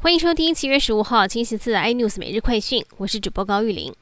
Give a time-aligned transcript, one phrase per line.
[0.00, 3.92] 欢迎收听七月十五号星期四的 iNews 每日快讯，我是主播高玉玲。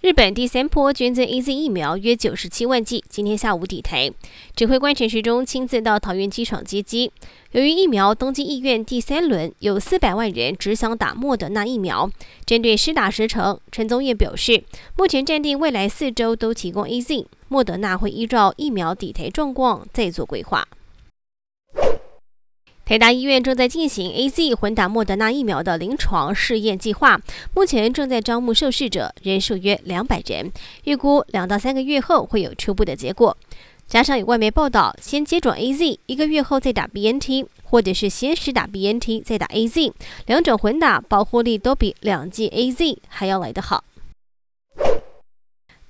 [0.00, 4.12] 日本第三波捐赠 A Z 疫苗约九十七万剂，今天下午抵台。
[4.54, 7.10] 指挥官陈时中亲自到桃园机场接机。
[7.50, 12.08] 由于疫苗东京医院第三轮有四百万人只想打莫德纳疫苗，
[12.46, 14.62] 针对施打时程，陈宗彦表示，
[14.96, 20.68] 目前暂定未来四周都提供 A Z，莫德纳会依照疫苗抵台状况再做规划。
[22.94, 27.20] 台大医院正在进行 A Z 混打莫德纳疫苗的临床试验计划，
[27.52, 30.52] 目前正在招募受试者，人数约两百人，
[30.84, 33.36] 预估两到三个月后会有初步的结果。
[33.88, 39.92] 加上有外媒报道，先接种 A Z，一个月后再打 B N T，或者是先施打 B N T 再打 A Z，
[40.26, 43.82] 两种混打保护力都比两剂 A Z 还要来得好。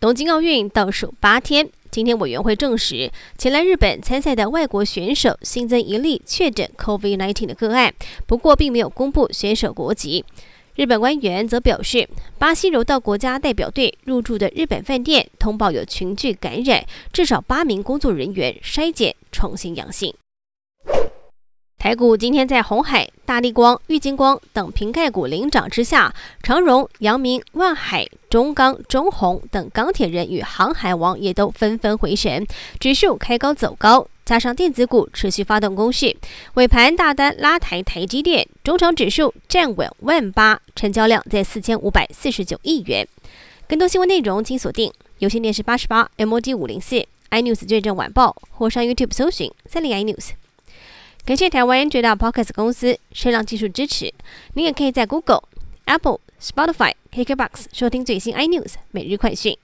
[0.00, 1.68] 东京奥运倒数八天。
[1.94, 3.08] 今天委员会证实，
[3.38, 7.94] 前来日本参赛的外国选手新增一例确诊 COVID-19 的个案，
[8.26, 10.24] 不过并没有公布选手国籍。
[10.74, 20.12] 日本官员则表示，巴西柔道国家代表队入住的日本饭店通报有群聚感染，至少八名工作人员筛检重新阳性。
[21.78, 32.46] 台股今天在红海、大力光、玉金光等瓶盖股领涨之下，长荣、阳明、万海、中钢、中红等钢铁人与航海王也都纷纷回神，
[32.78, 36.14] 指数开高走高，加上电子股持续发动攻势，
[36.54, 43.08] 尾盘大单拉抬台积电，中长指数站稳万八，成交量在四千五百四十九亿元。
[43.66, 50.32] 更多新闻内容请锁定有线电视八十八 MOD 五零四 iNews 最正晚报，或上 YouTube 搜寻三零 iNews。
[51.26, 54.12] 感谢台湾最大 Podcast 公司声浪技术支持。
[54.52, 55.44] 你也可以在 Google、
[55.86, 59.56] Apple、Spotify、KKBox 收听最新 iNews 每日快讯。